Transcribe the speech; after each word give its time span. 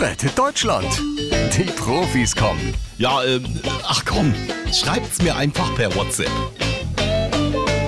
Rettet 0.00 0.36
Deutschland. 0.36 0.88
Die 1.56 1.70
Profis 1.76 2.34
kommen. 2.34 2.74
Ja, 2.98 3.22
ähm, 3.24 3.44
ach 3.84 4.04
komm, 4.04 4.34
schreibt's 4.72 5.22
mir 5.22 5.36
einfach 5.36 5.72
per 5.76 5.94
WhatsApp. 5.94 6.30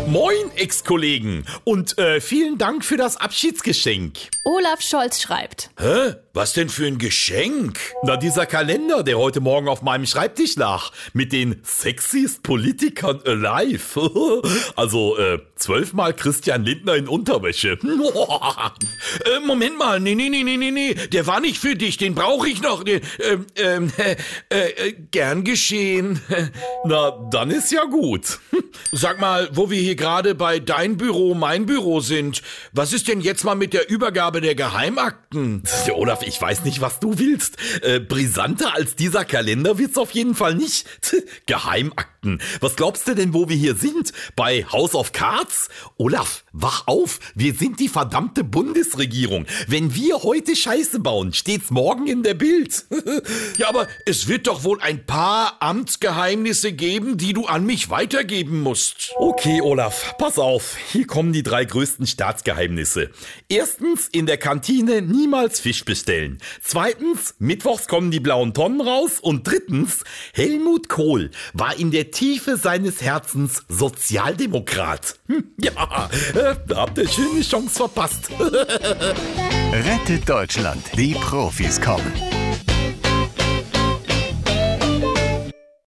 Moin, 0.07 0.51
Ex-Kollegen. 0.55 1.45
Und 1.65 1.99
äh, 1.99 2.21
vielen 2.21 2.59
Dank 2.59 2.85
für 2.85 2.97
das 2.97 3.17
Abschiedsgeschenk. 3.17 4.19
Olaf 4.45 4.81
Scholz 4.81 5.21
schreibt. 5.21 5.71
Hä? 5.79 6.15
Was 6.37 6.53
denn 6.53 6.69
für 6.69 6.87
ein 6.87 6.99
Geschenk? 6.99 7.79
Na, 8.03 8.19
dieser 8.19 8.45
Kalender, 8.45 9.03
der 9.03 9.17
heute 9.17 9.41
Morgen 9.41 9.69
auf 9.69 9.81
meinem 9.81 10.05
Schreibtisch 10.05 10.57
lag, 10.57 10.91
mit 11.15 11.33
den 11.33 11.63
sexiest 11.63 12.43
Politikern 12.43 13.23
alive. 13.25 14.43
also, 14.77 15.17
äh, 15.17 15.39
zwölfmal 15.55 16.13
Christian 16.13 16.63
Lindner 16.63 16.95
in 16.97 17.09
Unterwäsche. 17.09 17.79
äh, 17.83 19.47
Moment 19.47 19.79
mal, 19.79 19.99
nee, 19.99 20.15
nee, 20.15 20.29
nee, 20.29 20.43
nee, 20.43 20.59
nee, 20.59 20.71
nee, 20.71 20.93
der 20.93 21.27
war 21.27 21.41
nicht 21.41 21.57
für 21.57 21.75
dich, 21.75 21.97
den 21.97 22.15
brauche 22.15 22.51
ich 22.51 22.61
noch. 22.61 22.85
Den, 22.85 23.01
ähm, 23.21 23.47
ähm, 23.57 23.93
äh, 24.51 24.89
äh, 24.89 24.93
gern 25.11 25.43
geschehen. 25.43 26.21
Na, 26.85 27.13
dann 27.31 27.51
ist 27.51 27.73
ja 27.73 27.85
gut. 27.85 28.41
Sag 28.93 29.23
mal, 29.23 29.49
wo 29.53 29.71
wir 29.71 29.81
hier 29.81 29.97
gerade 29.97 30.35
bei 30.35 30.59
dein 30.59 30.99
Büro, 30.99 31.33
mein 31.33 31.65
Büro 31.65 32.01
sind, 32.01 32.43
was 32.73 32.93
ist 32.93 33.09
denn 33.09 33.23
jetzt 33.23 33.43
mal 33.43 33.55
mit 33.55 33.73
der 33.73 33.89
Übergabe 33.89 34.43
der 34.43 34.55
Geheimakten? 34.55 35.63
Olaf, 35.95 36.26
ich 36.27 36.41
weiß 36.41 36.65
nicht, 36.65 36.81
was 36.81 37.01
du 37.01 37.19
willst. 37.19 37.57
Äh, 37.83 38.01
brisanter 38.01 38.75
als 38.75 38.97
dieser 38.97 39.25
Kalender 39.25 39.79
wird's 39.79 39.97
auf 39.97 40.11
jeden 40.11 40.35
Fall 40.35 40.55
nicht. 40.55 40.87
Geheimakten. 41.47 42.41
Was 42.61 42.75
glaubst 42.75 43.07
du 43.07 43.15
denn, 43.15 43.33
wo 43.33 43.49
wir 43.49 43.57
hier 43.57 43.77
sind? 43.77 44.13
Bei 44.35 44.65
House 44.65 44.95
of 44.95 45.13
Cards? 45.13 45.69
Olaf, 45.97 46.45
wach 46.53 46.87
auf. 46.87 47.21
Wir 47.35 47.55
sind 47.55 47.79
die 47.79 47.89
verdammte 47.89 48.43
Bundesregierung. 48.43 49.47
Wenn 49.69 49.95
wir 49.95 50.23
heute 50.25 50.57
Scheiße 50.57 50.99
bauen, 50.99 51.33
steht's 51.33 51.71
morgen 51.71 52.09
in 52.09 52.25
der 52.25 52.35
Bild. 52.35 52.87
ja, 53.59 53.69
aber 53.69 53.87
es 54.05 54.27
wird 54.27 54.49
doch 54.49 54.65
wohl 54.65 54.81
ein 54.81 55.07
paar 55.07 55.59
Amtsgeheimnisse 55.61 56.73
geben, 56.73 57.17
die 57.17 57.33
du 57.33 57.47
an 57.47 57.65
mich 57.65 57.91
weitergeben 57.91 58.61
musst. 58.61 59.13
Okay, 59.17 59.61
Olaf, 59.61 60.17
pass 60.19 60.39
auf. 60.39 60.77
Hier 60.93 61.07
kommen 61.07 61.33
die 61.33 61.45
drei 61.45 61.65
größten 61.65 62.07
Staatsgeheimnisse. 62.07 63.11
Erstens, 63.49 64.09
in 64.09 64.27
der 64.27 64.39
Kantine 64.39 65.03
niemals 65.03 65.61
Fisch 65.61 65.85
bestellen. 65.85 66.16
Zweitens, 66.63 67.35
mittwochs 67.39 67.89
kommen 67.89 68.11
die 68.11 68.21
blauen 68.21 68.55
Tonnen 68.55 68.81
raus. 68.81 69.19
Und 69.21 69.47
drittens, 69.47 70.05
Helmut 70.33 70.89
Kohl 70.89 71.31
war 71.53 71.79
in 71.79 71.91
der 71.91 72.11
Tiefe 72.11 72.57
seines 72.57 73.03
Herzens 73.03 73.65
Sozialdemokrat. 73.69 75.19
Hm, 75.29 75.45
ja, 75.61 76.09
äh, 76.35 76.55
da 76.67 76.77
habt 76.77 76.99
ihr 76.99 77.09
schöne 77.09 77.43
Chance 77.43 77.77
verpasst. 77.77 78.31
Rettet 79.73 80.29
Deutschland. 80.29 80.83
Die 80.97 81.15
Profis 81.15 81.81
kommen. 81.81 82.13